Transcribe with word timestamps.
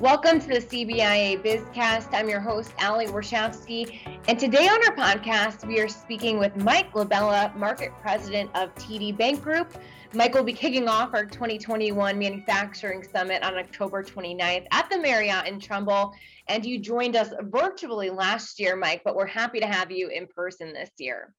Welcome 0.00 0.40
to 0.40 0.48
the 0.48 0.60
CBIA 0.60 1.42
Bizcast. 1.44 2.08
I'm 2.14 2.26
your 2.26 2.40
host, 2.40 2.72
Ali 2.80 3.08
Warshawski. 3.08 3.98
And 4.28 4.38
today 4.38 4.66
on 4.66 4.80
our 4.88 4.96
podcast, 4.96 5.68
we 5.68 5.78
are 5.78 5.88
speaking 5.88 6.38
with 6.38 6.56
Mike 6.56 6.90
Labella, 6.92 7.54
Market 7.54 7.92
President 8.00 8.48
of 8.54 8.74
TD 8.76 9.14
Bank 9.18 9.42
Group. 9.42 9.74
Mike 10.14 10.32
will 10.32 10.42
be 10.42 10.54
kicking 10.54 10.88
off 10.88 11.10
our 11.12 11.26
2021 11.26 12.18
Manufacturing 12.18 13.02
Summit 13.02 13.42
on 13.42 13.58
October 13.58 14.02
29th 14.02 14.66
at 14.70 14.88
the 14.88 14.98
Marriott 14.98 15.46
in 15.46 15.60
Trumbull. 15.60 16.14
And 16.48 16.64
you 16.64 16.78
joined 16.78 17.14
us 17.14 17.34
virtually 17.42 18.08
last 18.08 18.58
year, 18.58 18.76
Mike, 18.76 19.02
but 19.04 19.14
we're 19.14 19.26
happy 19.26 19.60
to 19.60 19.66
have 19.66 19.90
you 19.90 20.08
in 20.08 20.26
person 20.28 20.72
this 20.72 20.92
year. 20.96 21.34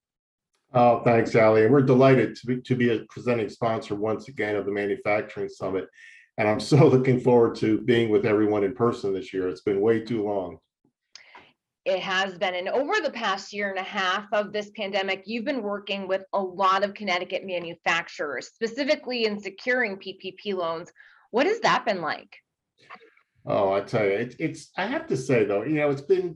Oh, 0.75 1.01
thanks, 1.03 1.35
Ali. 1.35 1.63
And 1.63 1.73
we're 1.73 1.81
delighted 1.81 2.35
to 2.35 2.45
be, 2.45 2.61
to 2.61 2.75
be 2.75 2.95
a 2.95 2.99
presenting 3.09 3.49
sponsor 3.49 3.95
once 3.95 4.27
again 4.27 4.55
of 4.55 4.67
the 4.67 4.71
Manufacturing 4.71 5.49
Summit. 5.49 5.87
And 6.41 6.49
I'm 6.49 6.59
so 6.71 6.87
looking 6.87 7.19
forward 7.19 7.55
to 7.57 7.79
being 7.81 8.09
with 8.09 8.25
everyone 8.25 8.63
in 8.63 8.73
person 8.73 9.13
this 9.13 9.31
year. 9.31 9.47
It's 9.47 9.61
been 9.61 9.79
way 9.79 9.99
too 9.99 10.23
long. 10.23 10.57
It 11.85 11.99
has 11.99 12.37
been. 12.37 12.55
And 12.55 12.67
over 12.67 12.93
the 13.01 13.11
past 13.11 13.53
year 13.53 13.69
and 13.69 13.79
a 13.79 13.83
half 13.83 14.25
of 14.33 14.51
this 14.51 14.71
pandemic, 14.75 15.23
you've 15.25 15.45
been 15.45 15.63
working 15.63 16.07
with 16.07 16.23
a 16.33 16.41
lot 16.41 16.83
of 16.83 16.93
Connecticut 16.93 17.45
manufacturers, 17.45 18.47
specifically 18.47 19.25
in 19.25 19.39
securing 19.39 19.97
PPP 19.97 20.55
loans. 20.55 20.91
What 21.29 21.45
has 21.45 21.59
that 21.61 21.85
been 21.85 22.01
like? 22.01 22.35
Oh, 23.45 23.73
I 23.73 23.81
tell 23.81 24.05
you, 24.05 24.11
it, 24.11 24.35
it's, 24.37 24.69
I 24.77 24.85
have 24.85 25.07
to 25.07 25.17
say 25.17 25.45
though, 25.45 25.63
you 25.63 25.75
know, 25.75 25.89
it's 25.89 26.01
been, 26.01 26.35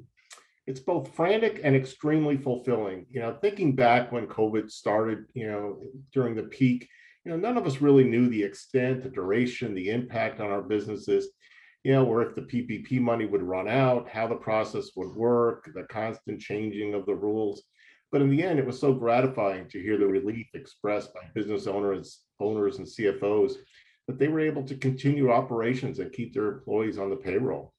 it's 0.66 0.80
both 0.80 1.16
frantic 1.16 1.62
and 1.64 1.76
extremely 1.76 2.38
fulfilling. 2.38 3.06
You 3.12 3.22
know, 3.22 3.38
thinking 3.40 3.76
back 3.76 4.12
when 4.12 4.26
COVID 4.26 4.72
started, 4.72 5.26
you 5.36 5.48
know, 5.48 5.80
during 6.12 6.36
the 6.36 6.44
peak, 6.44 6.90
you 7.26 7.32
know, 7.32 7.38
none 7.38 7.58
of 7.58 7.66
us 7.66 7.82
really 7.82 8.04
knew 8.04 8.30
the 8.30 8.44
extent, 8.44 9.02
the 9.04 9.10
duration, 9.10 9.74
the 9.74 9.90
impact 9.90 10.40
on 10.40 10.52
our 10.52 10.62
businesses, 10.62 11.30
you 11.84 11.92
know, 11.92 12.06
or 12.06 12.22
if 12.22 12.36
the 12.36 12.42
PPP 12.42 13.02
money 13.02 13.26
would 13.26 13.42
run 13.42 13.68
out, 13.68 14.08
how 14.08 14.28
the 14.28 14.36
process 14.36 14.92
would 14.96 15.16
work, 15.16 15.70
the 15.74 15.84
constant 15.84 16.40
changing 16.40 16.94
of 16.94 17.06
the 17.08 17.16
rules. 17.16 17.64
But 18.12 18.22
in 18.22 18.30
the 18.30 18.44
end, 18.44 18.60
it 18.60 18.66
was 18.66 18.80
so 18.80 18.94
gratifying 18.94 19.68
to 19.70 19.82
hear 19.82 19.98
the 19.98 20.08
relief 20.08 20.48
expressed 20.54 21.14
by 21.16 21.22
business 21.34 21.66
owners, 21.66 22.22
owners 22.40 22.78
and 22.78 22.88
CFOs 22.88 23.54
that 24.08 24.20
they 24.20 24.28
were 24.28 24.40
able 24.40 24.64
to 24.64 24.76
continue 24.76 25.32
operations 25.32 25.98
and 25.98 26.14
keep 26.14 26.34
their 26.34 26.52
employees 26.52 27.00
on 27.00 27.10
the 27.10 27.16
payroll. 27.16 27.74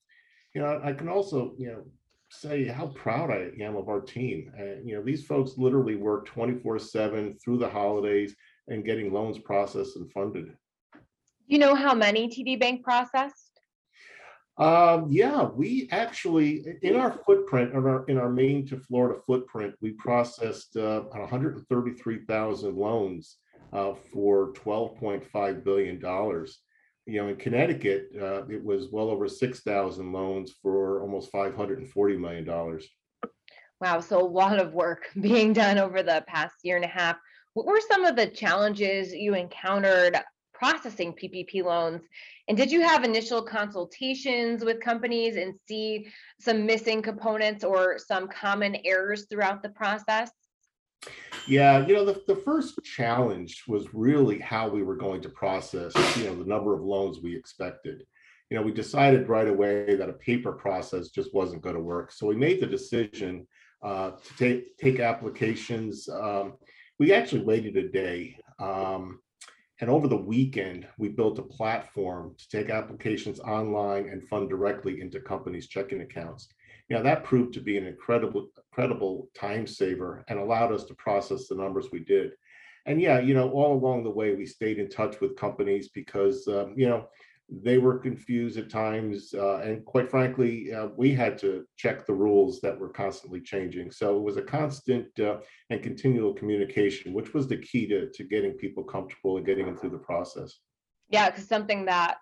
You 0.54 0.62
know, 0.62 0.80
I 0.82 0.92
can 0.92 1.08
also, 1.08 1.54
you 1.56 1.68
know, 1.68 1.84
say 2.30 2.64
how 2.64 2.88
proud 2.88 3.30
I 3.30 3.50
am 3.60 3.76
of 3.76 3.88
our 3.88 4.00
team. 4.00 4.50
Uh, 4.58 4.80
you 4.84 4.96
know, 4.96 5.02
these 5.04 5.24
folks 5.24 5.52
literally 5.56 5.94
work 5.94 6.26
24 6.26 6.80
7 6.80 7.38
through 7.38 7.58
the 7.58 7.68
holidays 7.68 8.34
and 8.68 8.84
getting 8.84 9.12
loans 9.12 9.38
processed 9.38 9.96
and 9.96 10.10
funded. 10.12 10.56
You 11.46 11.58
know 11.58 11.74
how 11.74 11.94
many 11.94 12.28
TD 12.28 12.58
Bank 12.58 12.82
processed? 12.82 13.60
Um, 14.58 15.06
yeah, 15.10 15.44
we 15.44 15.88
actually, 15.90 16.64
in 16.82 16.96
our 16.96 17.12
footprint, 17.26 17.72
in 17.72 17.86
our, 17.86 18.04
in 18.06 18.16
our 18.16 18.30
Maine 18.30 18.66
to 18.68 18.78
Florida 18.78 19.20
footprint, 19.26 19.74
we 19.82 19.92
processed 19.92 20.76
uh, 20.76 21.02
133,000 21.10 22.74
loans 22.74 23.36
uh, 23.72 23.92
for 24.12 24.52
$12.5 24.54 25.64
billion. 25.64 26.00
You 27.08 27.22
know, 27.22 27.28
in 27.28 27.36
Connecticut, 27.36 28.08
uh, 28.20 28.46
it 28.46 28.64
was 28.64 28.88
well 28.90 29.10
over 29.10 29.28
6,000 29.28 30.12
loans 30.12 30.54
for 30.62 31.02
almost 31.02 31.30
$540 31.32 32.18
million. 32.18 32.80
Wow, 33.80 34.00
so 34.00 34.18
a 34.18 34.26
lot 34.26 34.58
of 34.58 34.72
work 34.72 35.10
being 35.20 35.52
done 35.52 35.78
over 35.78 36.02
the 36.02 36.24
past 36.26 36.54
year 36.62 36.76
and 36.76 36.84
a 36.84 36.88
half. 36.88 37.16
What 37.56 37.64
were 37.64 37.80
some 37.88 38.04
of 38.04 38.16
the 38.16 38.26
challenges 38.26 39.14
you 39.14 39.34
encountered 39.34 40.20
processing 40.52 41.14
PPP 41.14 41.64
loans? 41.64 42.02
And 42.48 42.56
did 42.58 42.70
you 42.70 42.82
have 42.82 43.02
initial 43.02 43.40
consultations 43.40 44.62
with 44.62 44.78
companies 44.78 45.36
and 45.36 45.54
see 45.66 46.08
some 46.38 46.66
missing 46.66 47.00
components 47.00 47.64
or 47.64 47.96
some 47.96 48.28
common 48.28 48.76
errors 48.84 49.24
throughout 49.30 49.62
the 49.62 49.70
process? 49.70 50.30
Yeah, 51.46 51.86
you 51.86 51.94
know, 51.94 52.04
the, 52.04 52.20
the 52.28 52.36
first 52.36 52.78
challenge 52.84 53.64
was 53.66 53.86
really 53.94 54.38
how 54.38 54.68
we 54.68 54.82
were 54.82 54.96
going 54.96 55.22
to 55.22 55.30
process, 55.30 55.94
you 56.14 56.24
know, 56.24 56.34
the 56.36 56.44
number 56.44 56.74
of 56.74 56.82
loans 56.82 57.20
we 57.22 57.34
expected. 57.34 58.02
You 58.50 58.58
know, 58.58 58.62
we 58.62 58.72
decided 58.72 59.30
right 59.30 59.48
away 59.48 59.96
that 59.96 60.10
a 60.10 60.14
paper 60.14 60.52
process 60.52 61.08
just 61.08 61.32
wasn't 61.32 61.62
going 61.62 61.76
to 61.76 61.80
work. 61.80 62.12
So 62.12 62.26
we 62.26 62.36
made 62.36 62.60
the 62.60 62.66
decision 62.66 63.46
uh, 63.82 64.10
to 64.10 64.36
take 64.36 64.76
take 64.76 65.00
applications 65.00 66.06
um, 66.08 66.54
we 66.98 67.12
actually 67.12 67.42
waited 67.42 67.76
a 67.76 67.88
day. 67.88 68.38
Um, 68.58 69.20
and 69.80 69.90
over 69.90 70.08
the 70.08 70.16
weekend, 70.16 70.86
we 70.98 71.08
built 71.08 71.38
a 71.38 71.42
platform 71.42 72.34
to 72.38 72.48
take 72.48 72.70
applications 72.70 73.40
online 73.40 74.08
and 74.08 74.26
fund 74.26 74.48
directly 74.48 75.00
into 75.02 75.20
companies' 75.20 75.68
checking 75.68 76.00
accounts. 76.00 76.48
Now 76.88 77.02
that 77.02 77.24
proved 77.24 77.52
to 77.54 77.60
be 77.60 77.76
an 77.76 77.86
incredible, 77.86 78.48
incredible 78.70 79.28
time 79.34 79.66
saver 79.66 80.24
and 80.28 80.38
allowed 80.38 80.72
us 80.72 80.84
to 80.84 80.94
process 80.94 81.48
the 81.48 81.56
numbers 81.56 81.88
we 81.92 82.00
did. 82.04 82.32
And 82.86 83.02
yeah, 83.02 83.18
you 83.18 83.34
know, 83.34 83.50
all 83.50 83.74
along 83.74 84.04
the 84.04 84.10
way, 84.10 84.34
we 84.34 84.46
stayed 84.46 84.78
in 84.78 84.88
touch 84.88 85.20
with 85.20 85.36
companies 85.36 85.88
because, 85.88 86.46
um, 86.46 86.74
you 86.76 86.88
know, 86.88 87.08
they 87.48 87.78
were 87.78 87.98
confused 87.98 88.58
at 88.58 88.68
times. 88.68 89.32
Uh, 89.32 89.58
and 89.58 89.84
quite 89.84 90.10
frankly, 90.10 90.72
uh, 90.72 90.88
we 90.96 91.14
had 91.14 91.38
to 91.38 91.64
check 91.76 92.06
the 92.06 92.12
rules 92.12 92.60
that 92.60 92.78
were 92.78 92.88
constantly 92.88 93.40
changing. 93.40 93.90
So 93.90 94.16
it 94.16 94.22
was 94.22 94.36
a 94.36 94.42
constant 94.42 95.18
uh, 95.20 95.38
and 95.70 95.82
continual 95.82 96.34
communication, 96.34 97.12
which 97.12 97.34
was 97.34 97.46
the 97.46 97.58
key 97.58 97.86
to, 97.88 98.10
to 98.10 98.24
getting 98.24 98.52
people 98.52 98.82
comfortable 98.82 99.36
and 99.36 99.46
getting 99.46 99.66
them 99.66 99.76
through 99.76 99.90
the 99.90 99.98
process. 99.98 100.58
Yeah, 101.08 101.30
because 101.30 101.46
something 101.46 101.84
that 101.84 102.16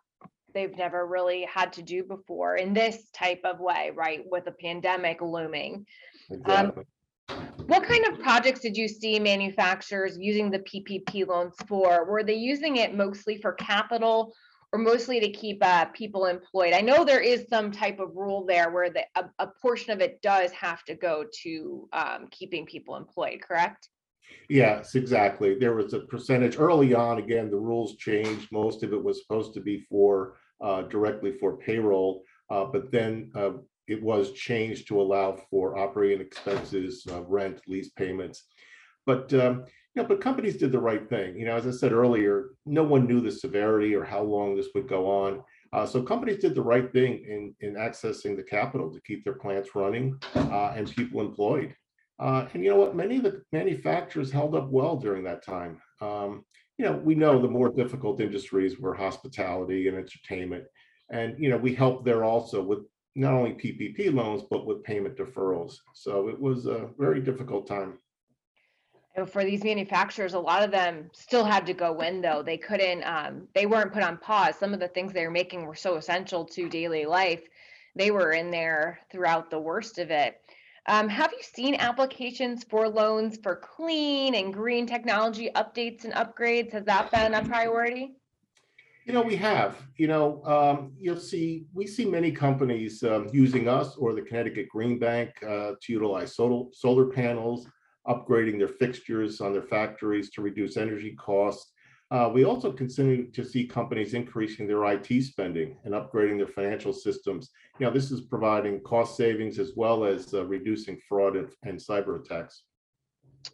they've 0.52 0.76
never 0.76 1.06
really 1.06 1.48
had 1.52 1.72
to 1.72 1.82
do 1.82 2.04
before 2.04 2.56
in 2.56 2.74
this 2.74 3.10
type 3.10 3.40
of 3.44 3.60
way, 3.60 3.92
right? 3.94 4.22
With 4.30 4.46
a 4.46 4.52
pandemic 4.52 5.22
looming. 5.22 5.86
Um, 6.30 6.40
exactly. 6.40 6.82
Um, 6.82 6.84
what 7.66 7.82
kind 7.82 8.04
of 8.06 8.20
projects 8.20 8.60
did 8.60 8.76
you 8.76 8.86
see 8.86 9.18
manufacturers 9.18 10.18
using 10.20 10.50
the 10.50 10.58
PPP 10.58 11.26
loans 11.26 11.54
for? 11.66 12.04
Were 12.04 12.22
they 12.22 12.34
using 12.34 12.76
it 12.76 12.94
mostly 12.94 13.40
for 13.40 13.52
capital 13.54 14.34
or 14.74 14.78
mostly 14.78 15.20
to 15.20 15.30
keep 15.30 15.64
uh, 15.64 15.84
people 15.86 16.26
employed? 16.26 16.72
I 16.72 16.80
know 16.80 17.04
there 17.04 17.20
is 17.20 17.46
some 17.48 17.70
type 17.70 18.00
of 18.00 18.16
rule 18.16 18.44
there 18.44 18.72
where 18.72 18.90
the, 18.90 19.04
a, 19.14 19.30
a 19.38 19.46
portion 19.46 19.92
of 19.92 20.00
it 20.00 20.20
does 20.20 20.50
have 20.50 20.82
to 20.86 20.96
go 20.96 21.24
to 21.42 21.88
um, 21.92 22.26
keeping 22.32 22.66
people 22.66 22.96
employed, 22.96 23.40
correct? 23.40 23.88
Yes, 24.48 24.96
exactly. 24.96 25.56
There 25.56 25.76
was 25.76 25.94
a 25.94 26.00
percentage 26.00 26.58
early 26.58 26.92
on. 26.92 27.18
Again, 27.18 27.52
the 27.52 27.56
rules 27.56 27.94
changed. 27.98 28.50
Most 28.50 28.82
of 28.82 28.92
it 28.92 29.02
was 29.02 29.22
supposed 29.22 29.54
to 29.54 29.60
be 29.60 29.78
for 29.88 30.38
uh, 30.60 30.82
directly 30.82 31.38
for 31.38 31.56
payroll, 31.56 32.24
uh, 32.50 32.64
but 32.64 32.90
then 32.90 33.30
uh, 33.36 33.52
it 33.86 34.02
was 34.02 34.32
changed 34.32 34.88
to 34.88 35.00
allow 35.00 35.38
for 35.50 35.78
operating 35.78 36.20
expenses, 36.20 37.06
uh, 37.12 37.22
rent, 37.22 37.60
lease 37.68 37.90
payments. 37.90 38.48
But 39.06 39.32
um, 39.34 39.66
know, 40.02 40.08
but 40.08 40.20
companies 40.20 40.56
did 40.56 40.72
the 40.72 40.80
right 40.80 41.08
thing. 41.08 41.36
You 41.36 41.46
know, 41.46 41.56
as 41.56 41.66
I 41.66 41.70
said 41.70 41.92
earlier, 41.92 42.50
no 42.66 42.82
one 42.82 43.06
knew 43.06 43.20
the 43.20 43.30
severity 43.30 43.94
or 43.94 44.04
how 44.04 44.22
long 44.22 44.56
this 44.56 44.68
would 44.74 44.88
go 44.88 45.08
on. 45.08 45.42
Uh, 45.72 45.86
so 45.86 46.02
companies 46.02 46.38
did 46.38 46.54
the 46.54 46.62
right 46.62 46.92
thing 46.92 47.24
in, 47.28 47.54
in 47.60 47.74
accessing 47.74 48.36
the 48.36 48.42
capital 48.42 48.92
to 48.92 49.00
keep 49.02 49.24
their 49.24 49.34
plants 49.34 49.74
running 49.74 50.18
uh, 50.34 50.72
and 50.76 50.94
people 50.94 51.20
employed. 51.20 51.74
Uh, 52.18 52.46
and 52.54 52.62
you 52.62 52.70
know 52.70 52.76
what? 52.76 52.94
Many 52.94 53.16
of 53.16 53.24
the 53.24 53.42
manufacturers 53.52 54.30
held 54.30 54.54
up 54.54 54.68
well 54.70 54.96
during 54.96 55.24
that 55.24 55.44
time. 55.44 55.80
Um, 56.00 56.44
you 56.78 56.84
know, 56.84 56.92
we 56.92 57.14
know 57.14 57.40
the 57.40 57.48
more 57.48 57.70
difficult 57.70 58.20
industries 58.20 58.78
were 58.78 58.94
hospitality 58.94 59.88
and 59.88 59.96
entertainment. 59.96 60.64
And, 61.10 61.36
you 61.38 61.50
know, 61.50 61.56
we 61.56 61.74
helped 61.74 62.04
there 62.04 62.24
also 62.24 62.62
with 62.62 62.80
not 63.16 63.34
only 63.34 63.52
PPP 63.52 64.12
loans, 64.12 64.42
but 64.50 64.66
with 64.66 64.82
payment 64.82 65.16
deferrals. 65.16 65.76
So 65.92 66.28
it 66.28 66.40
was 66.40 66.66
a 66.66 66.88
very 66.98 67.20
difficult 67.20 67.68
time 67.68 67.98
for 69.26 69.44
these 69.44 69.62
manufacturers, 69.62 70.34
a 70.34 70.38
lot 70.38 70.64
of 70.64 70.72
them 70.72 71.08
still 71.12 71.44
had 71.44 71.64
to 71.66 71.72
go 71.72 72.00
in 72.00 72.20
though. 72.20 72.42
They 72.42 72.56
couldn't, 72.56 73.04
um, 73.04 73.46
they 73.54 73.66
weren't 73.66 73.92
put 73.92 74.02
on 74.02 74.18
pause. 74.18 74.56
Some 74.58 74.74
of 74.74 74.80
the 74.80 74.88
things 74.88 75.12
they 75.12 75.24
were 75.24 75.30
making 75.30 75.64
were 75.66 75.76
so 75.76 75.96
essential 75.96 76.44
to 76.46 76.68
daily 76.68 77.06
life. 77.06 77.42
They 77.94 78.10
were 78.10 78.32
in 78.32 78.50
there 78.50 78.98
throughout 79.12 79.50
the 79.50 79.58
worst 79.58 79.98
of 79.98 80.10
it. 80.10 80.40
Um, 80.86 81.08
have 81.08 81.32
you 81.32 81.42
seen 81.42 81.76
applications 81.76 82.64
for 82.64 82.88
loans 82.88 83.38
for 83.42 83.56
clean 83.56 84.34
and 84.34 84.52
green 84.52 84.86
technology 84.86 85.48
updates 85.54 86.04
and 86.04 86.12
upgrades? 86.12 86.72
Has 86.72 86.84
that 86.84 87.10
been 87.10 87.34
a 87.34 87.44
priority? 87.44 88.16
You 89.06 89.12
know, 89.12 89.22
we 89.22 89.36
have. 89.36 89.76
You 89.96 90.08
know, 90.08 90.42
um, 90.44 90.92
you'll 90.98 91.20
see, 91.20 91.66
we 91.72 91.86
see 91.86 92.04
many 92.04 92.32
companies 92.32 93.02
um, 93.02 93.28
using 93.32 93.68
us 93.68 93.96
or 93.96 94.12
the 94.12 94.22
Connecticut 94.22 94.68
Green 94.68 94.98
Bank 94.98 95.30
uh, 95.42 95.72
to 95.80 95.92
utilize 95.92 96.34
solar, 96.34 96.66
solar 96.72 97.06
panels, 97.06 97.66
upgrading 98.06 98.58
their 98.58 98.68
fixtures 98.68 99.40
on 99.40 99.52
their 99.52 99.62
factories 99.62 100.30
to 100.30 100.42
reduce 100.42 100.76
energy 100.76 101.14
costs. 101.14 101.72
Uh, 102.10 102.30
we 102.32 102.44
also 102.44 102.70
continue 102.70 103.30
to 103.30 103.44
see 103.44 103.66
companies 103.66 104.14
increasing 104.14 104.66
their 104.66 104.84
IT 104.84 105.22
spending 105.22 105.76
and 105.84 105.94
upgrading 105.94 106.36
their 106.36 106.46
financial 106.46 106.92
systems. 106.92 107.50
You 107.78 107.86
know, 107.86 107.92
this 107.92 108.10
is 108.10 108.20
providing 108.20 108.80
cost 108.80 109.16
savings 109.16 109.58
as 109.58 109.72
well 109.74 110.04
as 110.04 110.32
uh, 110.34 110.44
reducing 110.44 110.98
fraud 111.08 111.36
and, 111.36 111.48
and 111.64 111.78
cyber 111.78 112.20
attacks 112.20 112.62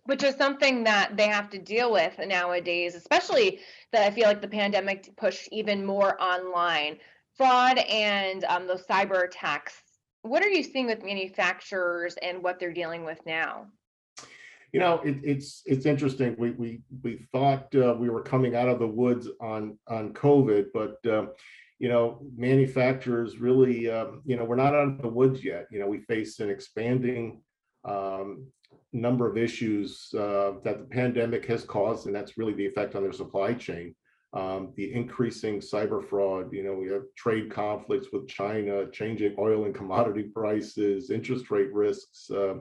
which 0.04 0.22
is 0.22 0.36
something 0.36 0.84
that 0.84 1.16
they 1.16 1.26
have 1.26 1.50
to 1.50 1.58
deal 1.58 1.92
with 1.92 2.16
nowadays, 2.18 2.94
especially 2.94 3.60
that 3.92 4.06
I 4.06 4.10
feel 4.10 4.26
like 4.26 4.40
the 4.40 4.48
pandemic 4.48 5.14
pushed 5.16 5.48
even 5.50 5.84
more 5.84 6.20
online 6.22 6.98
fraud 7.36 7.78
and 7.78 8.44
um, 8.44 8.66
those 8.66 8.86
cyber 8.86 9.24
attacks, 9.24 9.82
what 10.22 10.42
are 10.42 10.48
you 10.48 10.62
seeing 10.62 10.86
with 10.86 11.02
manufacturers 11.02 12.16
and 12.22 12.42
what 12.42 12.60
they're 12.60 12.72
dealing 12.72 13.04
with 13.04 13.18
now? 13.24 13.66
You 14.72 14.80
know, 14.80 15.00
it, 15.04 15.18
it's 15.22 15.62
it's 15.66 15.86
interesting. 15.86 16.36
We 16.38 16.52
we 16.52 16.82
we 17.02 17.26
thought 17.32 17.74
uh, 17.74 17.94
we 17.98 18.08
were 18.08 18.22
coming 18.22 18.54
out 18.54 18.68
of 18.68 18.78
the 18.78 18.86
woods 18.86 19.28
on 19.40 19.78
on 19.88 20.12
COVID, 20.12 20.66
but 20.72 21.04
uh, 21.10 21.26
you 21.80 21.88
know, 21.88 22.20
manufacturers 22.36 23.38
really, 23.38 23.90
uh, 23.90 24.08
you 24.24 24.36
know, 24.36 24.44
we're 24.44 24.54
not 24.54 24.74
out 24.74 24.88
of 24.88 25.02
the 25.02 25.08
woods 25.08 25.42
yet. 25.42 25.66
You 25.72 25.80
know, 25.80 25.88
we 25.88 26.00
face 26.00 26.38
an 26.38 26.50
expanding 26.50 27.40
um, 27.84 28.46
number 28.92 29.28
of 29.28 29.38
issues 29.38 30.12
uh, 30.14 30.52
that 30.62 30.78
the 30.78 30.86
pandemic 30.90 31.46
has 31.46 31.64
caused, 31.64 32.06
and 32.06 32.14
that's 32.14 32.36
really 32.36 32.52
the 32.52 32.66
effect 32.66 32.94
on 32.94 33.02
their 33.02 33.12
supply 33.12 33.54
chain. 33.54 33.94
Um, 34.32 34.72
the 34.76 34.92
increasing 34.92 35.58
cyber 35.58 36.06
fraud, 36.06 36.52
you 36.52 36.62
know, 36.62 36.74
we 36.74 36.88
have 36.88 37.02
trade 37.16 37.50
conflicts 37.50 38.08
with 38.12 38.28
China, 38.28 38.88
changing 38.92 39.34
oil 39.38 39.64
and 39.64 39.74
commodity 39.74 40.22
prices, 40.34 41.10
interest 41.10 41.50
rate 41.50 41.72
risks, 41.72 42.30
uh, 42.30 42.54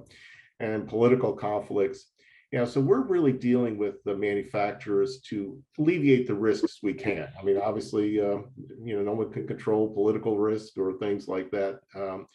and 0.60 0.88
political 0.88 1.34
conflicts. 1.34 2.08
Know, 2.52 2.66
so 2.66 2.82
we're 2.82 3.06
really 3.06 3.32
dealing 3.32 3.78
with 3.78 4.04
the 4.06 4.16
manufacturers 4.16 5.22
to 5.30 5.62
alleviate 5.78 6.26
the 6.26 6.34
risks 6.34 6.80
we 6.82 6.96
can. 6.96 7.28
I 7.40 7.44
mean, 7.44 7.58
obviously, 7.58 8.20
uh, 8.20 8.40
you 8.84 8.96
know, 8.96 9.04
no 9.04 9.14
one 9.14 9.32
can 9.32 9.46
control 9.46 9.94
political 9.94 10.36
risk 10.40 10.78
or 10.80 10.94
things 10.94 11.28
like 11.28 11.52
that. 11.52 11.82
Um, 11.96 12.26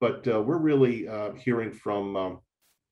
but 0.00 0.28
uh, 0.28 0.42
we're 0.42 0.58
really 0.58 1.08
uh, 1.08 1.32
hearing 1.32 1.72
from 1.72 2.14
um, 2.14 2.40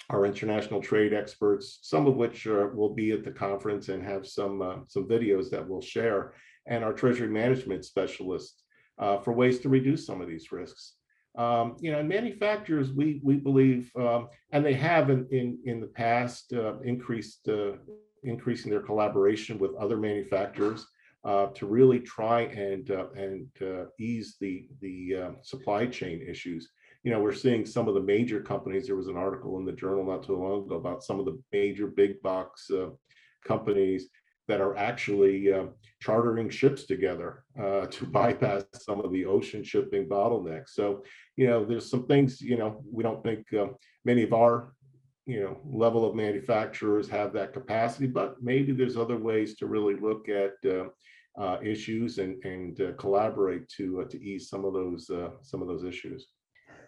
our 0.09 0.25
international 0.25 0.81
trade 0.81 1.13
experts, 1.13 1.79
some 1.83 2.07
of 2.07 2.17
which 2.17 2.47
are, 2.47 2.69
will 2.69 2.95
be 2.95 3.13
at 3.13 3.23
the 3.23 3.31
conference 3.31 3.91
and 3.91 4.03
have 4.03 4.27
some 4.27 4.63
uh, 4.63 4.77
some 4.89 5.07
videos 5.07 5.51
that 5.51 5.69
we'll 5.69 5.83
share, 5.83 6.33
and 6.67 6.83
our 6.83 6.93
treasury 6.93 7.29
management 7.29 7.85
specialists 7.85 8.63
uh, 8.99 9.19
for 9.19 9.33
ways 9.33 9.59
to 9.61 9.69
reduce 9.69 10.07
some 10.07 10.23
of 10.23 10.29
these 10.29 10.53
risks. 10.53 10.95
Um, 11.35 11.77
you 11.81 11.91
know, 11.91 12.03
manufacturers, 12.03 12.93
we 12.93 13.21
we 13.23 13.37
believe, 13.37 13.91
um, 13.97 14.29
and 14.51 14.65
they 14.65 14.75
have 14.75 15.09
in 15.09 15.27
in, 15.31 15.59
in 15.65 15.81
the 15.81 15.87
past 15.87 16.53
uh, 16.53 16.79
increased 16.81 17.49
uh, 17.49 17.73
increasing 18.23 18.71
their 18.71 18.83
collaboration 18.83 19.59
with 19.59 19.75
other 19.77 19.97
manufacturers 19.97 20.87
uh, 21.25 21.47
to 21.55 21.67
really 21.67 22.01
try 22.01 22.43
and 22.43 22.91
uh, 22.91 23.07
and 23.17 23.49
uh, 23.63 23.85
ease 23.99 24.37
the 24.41 24.67
the 24.81 25.17
uh, 25.17 25.31
supply 25.43 25.87
chain 25.87 26.21
issues. 26.29 26.69
You 27.03 27.11
know, 27.11 27.21
we're 27.21 27.33
seeing 27.33 27.65
some 27.65 27.89
of 27.89 27.95
the 27.95 28.01
major 28.01 28.41
companies. 28.41 28.87
There 28.87 28.97
was 28.97 29.09
an 29.09 29.17
article 29.17 29.59
in 29.59 29.65
the 29.65 29.73
journal 29.73 30.05
not 30.05 30.23
too 30.23 30.37
long 30.37 30.67
ago 30.67 30.77
about 30.77 31.03
some 31.03 31.19
of 31.19 31.25
the 31.25 31.41
major 31.53 31.87
big 31.87 32.21
box 32.23 32.71
companies 33.45 34.09
that 34.49 34.61
are 34.61 34.77
actually 34.77 35.53
uh, 35.53 35.67
chartering 36.01 36.51
ships 36.51 36.85
together 36.85 37.45
uh, 37.59 37.87
to 37.87 38.07
bypass 38.19 38.65
some 38.75 39.01
of 39.01 39.13
the 39.13 39.25
ocean 39.25 39.63
shipping 39.63 40.09
bottlenecks. 40.09 40.71
So, 40.71 41.05
you 41.37 41.47
know, 41.47 41.65
there's 41.65 41.89
some 41.89 42.07
things, 42.07 42.41
you 42.41 42.57
know, 42.57 42.83
we 42.91 43.03
don't 43.03 43.23
think 43.23 43.53
uh, 43.53 43.69
many 44.05 44.23
of 44.23 44.33
our, 44.33 44.75
you 45.27 45.41
know, 45.41 45.61
level 45.65 46.09
of 46.09 46.17
manufacturers 46.17 47.09
have 47.09 47.33
that 47.33 47.53
capacity, 47.53 48.07
but 48.07 48.43
maybe 48.43 48.73
there's 48.73 48.97
other 48.97 49.17
ways 49.17 49.55
to 49.57 49.67
really 49.67 49.95
look 49.95 50.29
at 50.29 50.55
uh, 50.69 50.89
uh, 51.41 51.59
issues 51.63 52.19
and 52.19 52.45
and 52.45 52.81
uh, 52.81 52.93
collaborate 52.99 53.67
to 53.67 54.05
to 54.11 54.23
ease 54.23 54.51
some 54.51 54.67
of 54.67 54.75
those 54.75 55.11
some 55.41 55.63
of 55.63 55.69
those 55.69 55.83
issues 55.83 56.27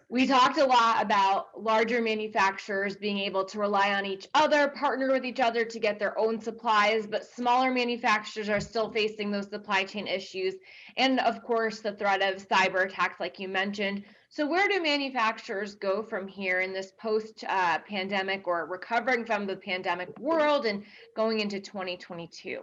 we 0.07 0.27
talked 0.27 0.59
a 0.59 0.65
lot 0.65 1.01
about 1.01 1.59
larger 1.59 1.99
manufacturers 1.99 2.95
being 2.95 3.17
able 3.17 3.43
to 3.43 3.59
rely 3.59 3.95
on 3.95 4.05
each 4.05 4.27
other, 4.35 4.67
partner 4.67 5.11
with 5.11 5.25
each 5.25 5.39
other 5.39 5.65
to 5.65 5.79
get 5.79 5.97
their 5.97 6.17
own 6.19 6.39
supplies, 6.39 7.07
but 7.07 7.25
smaller 7.25 7.71
manufacturers 7.71 8.47
are 8.47 8.59
still 8.59 8.91
facing 8.91 9.31
those 9.31 9.49
supply 9.49 9.83
chain 9.83 10.05
issues. 10.05 10.53
And 10.97 11.19
of 11.21 11.41
course, 11.41 11.79
the 11.79 11.93
threat 11.93 12.21
of 12.21 12.47
cyber 12.47 12.85
attacks, 12.85 13.19
like 13.19 13.39
you 13.39 13.47
mentioned. 13.47 14.03
So, 14.29 14.45
where 14.45 14.67
do 14.67 14.81
manufacturers 14.81 15.73
go 15.73 16.03
from 16.03 16.27
here 16.27 16.59
in 16.59 16.71
this 16.71 16.91
post 16.99 17.43
uh, 17.47 17.79
pandemic 17.79 18.47
or 18.47 18.67
recovering 18.67 19.25
from 19.25 19.47
the 19.47 19.55
pandemic 19.55 20.19
world 20.19 20.67
and 20.67 20.83
going 21.15 21.39
into 21.39 21.59
2022? 21.59 22.61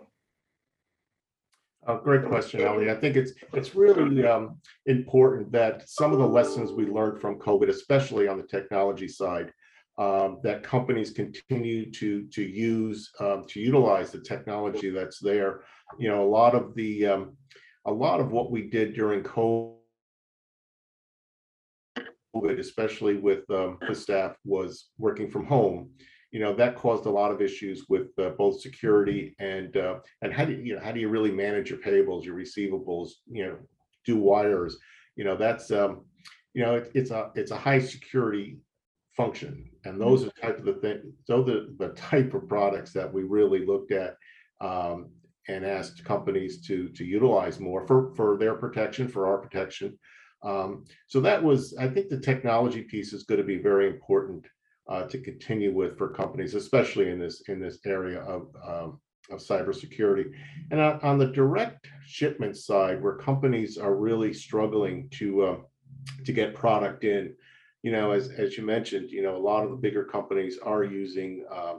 Great 2.05 2.25
question, 2.27 2.61
Ellie. 2.61 2.91
I 2.91 2.95
think 2.95 3.17
it's 3.17 3.33
it's 3.53 3.75
really 3.75 4.25
um, 4.25 4.59
important 4.87 5.51
that 5.51 5.89
some 5.89 6.13
of 6.13 6.19
the 6.21 6.27
lessons 6.27 6.71
we 6.71 6.87
learned 6.87 7.21
from 7.21 7.41
COVID, 7.41 7.69
especially 7.69 8.29
on 8.29 8.37
the 8.37 8.47
technology 8.47 9.09
side, 9.09 9.53
um, 9.99 10.39
that 10.45 10.63
companies 10.63 11.11
continue 11.11 11.91
to 11.91 12.29
to 12.29 12.43
use 12.43 13.11
um, 13.19 13.45
to 13.49 13.61
utilize 13.61 14.13
the 14.13 14.21
technology 14.21 14.91
that's 14.91 15.19
there. 15.19 15.63
You 15.99 16.09
know, 16.09 16.23
a 16.23 16.31
lot 16.31 16.55
of 16.55 16.73
the 16.77 17.07
um, 17.07 17.37
a 17.85 17.93
lot 17.93 18.21
of 18.21 18.31
what 18.31 18.53
we 18.53 18.71
did 18.71 18.95
during 18.95 19.25
COVID, 19.25 19.75
especially 22.61 23.17
with 23.17 23.51
um, 23.51 23.79
the 23.89 23.95
staff, 23.95 24.37
was 24.45 24.91
working 24.99 25.29
from 25.29 25.47
home 25.47 25.91
you 26.33 26.41
know 26.41 26.55
that 26.55 26.77
caused 26.77 27.07
a 27.07 27.11
lot 27.11 27.31
of 27.31 27.43
issues 27.43 27.85
with 27.89 28.09
uh, 28.19 28.31
both 28.31 28.61
security 28.61 29.37
and 29.39 29.77
uh, 29.77 29.97
and 30.23 30.33
how 30.33 30.45
do 30.45 30.53
you, 30.53 30.59
you 30.63 30.75
know 30.75 30.81
how 30.83 30.91
do 30.91 30.99
you 30.99 31.09
really 31.09 31.31
manage 31.31 31.71
your 31.71 31.79
payables 31.79 32.25
your 32.25 32.37
receivables 32.37 33.11
you 33.31 33.47
know 33.47 33.59
do 34.05 34.17
wires? 34.17 34.77
You 35.15 35.25
know 35.25 35.37
that's 35.37 35.71
um 35.71 36.05
you 36.55 36.63
know 36.65 36.77
it, 36.77 36.91
it's 36.95 37.11
a 37.11 37.31
it's 37.35 37.51
a 37.51 37.57
high 37.57 37.79
security 37.79 38.59
function. 39.17 39.69
And 39.85 40.01
those 40.01 40.25
are 40.25 40.31
type 40.41 40.59
of 40.59 40.65
the 40.65 40.75
thing 40.75 41.13
so 41.25 41.43
the 41.43 41.75
the 41.79 41.91
type 41.91 42.33
of 42.35 42.49
products 42.49 42.93
that 42.95 43.13
we 43.13 43.25
really 43.25 43.67
looked 43.67 43.93
at 43.93 44.17
um, 44.63 45.11
and 45.49 45.67
asked 45.67 46.03
companies 46.05 46.67
to 46.67 46.89
to 46.89 47.05
utilize 47.05 47.61
more 47.61 47.87
for 47.87 48.15
for 48.15 48.39
their 48.39 48.55
protection 48.55 49.07
for 49.07 49.27
our 49.27 49.39
protection. 49.39 49.99
Um, 50.43 50.87
so 51.07 51.21
that 51.21 51.41
was 51.41 51.73
i 51.79 51.87
think 51.87 52.09
the 52.09 52.19
technology 52.19 52.83
piece 52.83 53.13
is 53.13 53.23
going 53.23 53.39
to 53.39 53.47
be 53.47 53.59
very 53.59 53.87
important 53.87 54.45
uh, 54.93 55.05
to 55.09 55.19
continue 55.19 55.73
with 55.73 55.97
for 55.97 56.09
companies, 56.09 56.55
especially 56.55 57.09
in 57.09 57.19
this 57.19 57.43
in 57.49 57.59
this 57.59 57.79
area 57.87 58.21
of 58.21 58.49
um, 58.63 59.01
of 59.31 59.39
cybersecurity. 59.39 60.33
And 60.71 60.81
on, 60.81 61.01
on, 61.01 61.19
the 61.19 61.29
direct 61.29 61.89
shipment 62.07 62.59
side, 62.59 63.03
where 63.03 63.17
companies 63.17 63.79
are 63.79 63.95
really 63.95 64.35
struggling 64.35 65.09
to 65.13 65.43
uh, 65.43 65.57
to 66.27 66.33
get 66.33 66.55
product 66.55 67.05
in, 67.05 67.35
you 67.83 67.91
know, 67.91 68.11
as 68.11 68.29
as 68.33 68.59
you 68.59 68.67
mentioned, 68.67 69.11
you 69.11 69.23
know, 69.23 69.35
a 69.35 69.47
lot 69.51 69.65
of 69.65 69.71
the 69.71 69.77
bigger 69.77 70.05
companies 70.05 70.59
are 70.63 70.85
using 70.85 71.47
uh, 71.51 71.77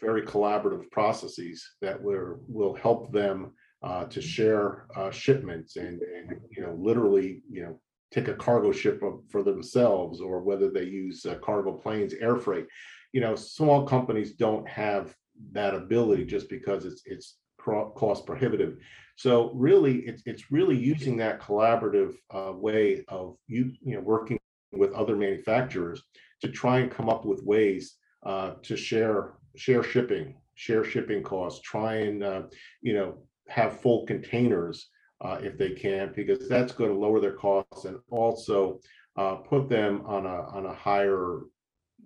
very 0.00 0.22
collaborative 0.22 0.90
processes 0.90 1.64
that 1.80 2.02
will 2.02 2.40
will 2.48 2.74
help 2.74 3.12
them 3.12 3.52
uh, 3.82 4.06
to 4.06 4.20
share 4.20 4.86
uh, 4.96 5.10
shipments 5.10 5.76
and 5.76 6.02
and 6.02 6.40
you 6.50 6.62
know 6.62 6.74
literally 6.80 7.42
you 7.48 7.62
know 7.62 7.80
take 8.10 8.28
a 8.28 8.34
cargo 8.34 8.72
ship 8.72 9.02
for 9.30 9.42
themselves 9.42 10.20
or 10.20 10.40
whether 10.40 10.70
they 10.70 10.84
use 10.84 11.26
uh, 11.26 11.34
cargo 11.36 11.72
planes, 11.72 12.14
air 12.14 12.36
freight. 12.36 12.66
You 13.12 13.20
know, 13.20 13.34
small 13.34 13.86
companies 13.86 14.34
don't 14.34 14.68
have 14.68 15.14
that 15.52 15.74
ability 15.74 16.24
just 16.24 16.48
because 16.48 16.84
it's 16.84 17.02
it's 17.04 17.36
cost 17.58 18.26
prohibitive. 18.26 18.78
So 19.16 19.52
really, 19.54 19.98
it's 20.00 20.22
it's 20.26 20.50
really 20.50 20.76
using 20.76 21.16
that 21.18 21.40
collaborative 21.40 22.14
uh, 22.30 22.52
way 22.52 23.04
of 23.08 23.36
you 23.46 23.72
you 23.82 23.96
know 23.96 24.00
working 24.00 24.38
with 24.72 24.92
other 24.92 25.16
manufacturers 25.16 26.02
to 26.42 26.48
try 26.48 26.78
and 26.78 26.90
come 26.90 27.08
up 27.08 27.24
with 27.24 27.42
ways 27.42 27.96
uh, 28.24 28.52
to 28.62 28.76
share 28.76 29.34
share 29.56 29.82
shipping, 29.82 30.36
share 30.54 30.84
shipping 30.84 31.22
costs, 31.22 31.60
try 31.62 31.96
and 31.96 32.22
uh, 32.22 32.42
you 32.80 32.94
know 32.94 33.18
have 33.48 33.80
full 33.80 34.06
containers 34.06 34.88
uh, 35.20 35.38
if 35.42 35.58
they 35.58 35.70
can, 35.70 36.12
because 36.14 36.48
that's 36.48 36.72
going 36.72 36.90
to 36.90 36.96
lower 36.96 37.20
their 37.20 37.32
costs 37.32 37.84
and 37.84 37.98
also 38.10 38.80
uh, 39.16 39.36
put 39.36 39.68
them 39.68 40.02
on 40.06 40.26
a 40.26 40.42
on 40.56 40.66
a 40.66 40.74
higher 40.74 41.40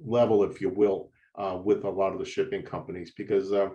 level, 0.04 0.42
if 0.44 0.60
you 0.60 0.70
will, 0.70 1.10
uh, 1.36 1.58
with 1.62 1.84
a 1.84 1.90
lot 1.90 2.12
of 2.12 2.18
the 2.18 2.24
shipping 2.24 2.62
companies, 2.62 3.12
because 3.16 3.52
uh, 3.52 3.68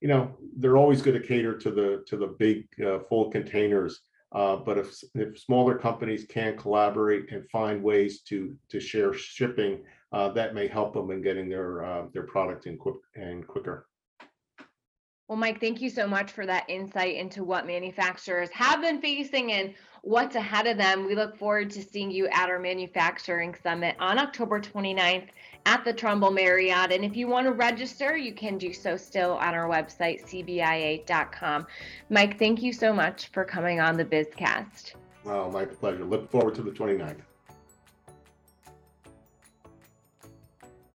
you 0.00 0.08
know 0.08 0.36
they're 0.56 0.76
always 0.76 1.00
going 1.00 1.20
to 1.20 1.26
cater 1.26 1.56
to 1.56 1.70
the 1.70 2.02
to 2.08 2.16
the 2.16 2.34
big 2.38 2.66
uh, 2.84 2.98
full 3.08 3.30
containers. 3.30 4.00
Uh, 4.32 4.56
but 4.56 4.78
if 4.78 5.00
if 5.14 5.38
smaller 5.38 5.78
companies 5.78 6.24
can 6.24 6.56
collaborate 6.56 7.30
and 7.30 7.48
find 7.50 7.82
ways 7.82 8.22
to 8.22 8.56
to 8.68 8.80
share 8.80 9.12
shipping, 9.14 9.84
that 10.34 10.54
may 10.54 10.66
help 10.66 10.94
them 10.94 11.10
in 11.12 11.22
getting 11.22 11.48
their 11.48 12.08
their 12.12 12.24
product 12.24 12.66
in 12.66 12.76
quick 12.76 12.96
and 13.14 13.46
quicker. 13.46 13.86
Well, 15.32 15.38
Mike, 15.38 15.60
thank 15.60 15.80
you 15.80 15.88
so 15.88 16.06
much 16.06 16.30
for 16.30 16.44
that 16.44 16.68
insight 16.68 17.16
into 17.16 17.42
what 17.42 17.66
manufacturers 17.66 18.50
have 18.50 18.82
been 18.82 19.00
facing 19.00 19.52
and 19.52 19.72
what's 20.02 20.36
ahead 20.36 20.66
of 20.66 20.76
them. 20.76 21.06
We 21.06 21.14
look 21.14 21.38
forward 21.38 21.70
to 21.70 21.82
seeing 21.82 22.10
you 22.10 22.26
at 22.26 22.50
our 22.50 22.58
manufacturing 22.58 23.54
summit 23.62 23.96
on 23.98 24.18
October 24.18 24.60
29th 24.60 25.28
at 25.64 25.86
the 25.86 25.92
Trumbull 25.94 26.32
Marriott. 26.32 26.92
And 26.92 27.02
if 27.02 27.16
you 27.16 27.28
want 27.28 27.46
to 27.46 27.52
register, 27.54 28.14
you 28.14 28.34
can 28.34 28.58
do 28.58 28.74
so 28.74 28.94
still 28.98 29.32
on 29.38 29.54
our 29.54 29.70
website, 29.70 30.22
cbia.com. 30.28 31.66
Mike, 32.10 32.38
thank 32.38 32.62
you 32.62 32.74
so 32.74 32.92
much 32.92 33.28
for 33.28 33.42
coming 33.42 33.80
on 33.80 33.96
the 33.96 34.04
BizCast. 34.04 34.96
Oh, 35.24 35.50
my 35.50 35.64
pleasure. 35.64 36.04
Look 36.04 36.30
forward 36.30 36.54
to 36.56 36.62
the 36.62 36.72
29th. 36.72 37.22